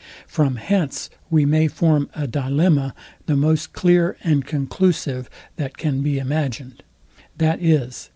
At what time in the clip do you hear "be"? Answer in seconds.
6.01-6.17